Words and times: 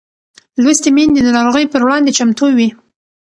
لوستې 0.63 0.89
میندې 0.95 1.21
د 1.23 1.29
ناروغۍ 1.37 1.65
پر 1.69 1.81
وړاندې 1.85 2.15
چمتو 2.17 2.47
وي. 2.57 2.69